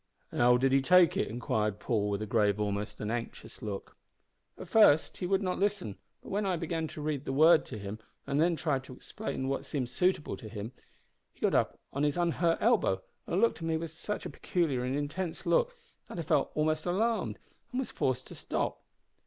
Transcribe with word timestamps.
"An' 0.31 0.39
how 0.39 0.57
did 0.57 0.71
he 0.71 0.81
take 0.81 1.15
it?" 1.15 1.27
inquired 1.27 1.79
Paul, 1.79 2.09
with 2.09 2.23
a 2.23 2.25
grave, 2.25 2.59
almost 2.59 2.99
an 3.01 3.11
anxious 3.11 3.61
look. 3.61 3.95
"At 4.57 4.67
first 4.67 5.17
he 5.17 5.27
would 5.27 5.43
not 5.43 5.59
listen, 5.59 5.95
but 6.23 6.29
when 6.31 6.43
I 6.43 6.55
began 6.57 6.87
to 6.87 7.01
read 7.03 7.23
the 7.23 7.31
Word 7.31 7.65
to 7.67 7.77
him, 7.77 7.99
and 8.25 8.41
then 8.41 8.55
tried 8.55 8.83
to 8.85 8.95
explain 8.95 9.47
what 9.47 9.63
seemed 9.63 9.89
suitable 9.91 10.35
to 10.37 10.49
him, 10.49 10.71
he 11.31 11.39
got 11.41 11.53
up 11.53 11.77
on 11.93 12.01
his 12.01 12.17
unhurt 12.17 12.57
elbow 12.59 13.03
and 13.27 13.39
looked 13.39 13.57
at 13.59 13.63
me 13.65 13.77
with 13.77 13.91
such 13.91 14.25
a 14.25 14.31
peculiar 14.31 14.83
and 14.83 14.95
intense 14.95 15.45
look 15.45 15.75
that 16.07 16.17
I 16.17 16.23
felt 16.23 16.49
almost 16.55 16.87
alarmed, 16.87 17.37
and 17.71 17.77
was 17.77 17.91
forced 17.91 18.25
to 18.29 18.33
stop. 18.33 18.81